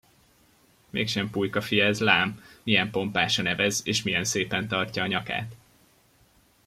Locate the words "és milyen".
3.85-4.23